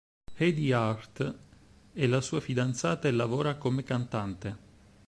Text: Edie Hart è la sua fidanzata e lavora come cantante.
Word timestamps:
Edie 0.39 0.73
Hart 0.73 1.37
è 1.93 2.07
la 2.07 2.21
sua 2.21 2.39
fidanzata 2.39 3.07
e 3.07 3.11
lavora 3.11 3.57
come 3.57 3.83
cantante. 3.83 4.57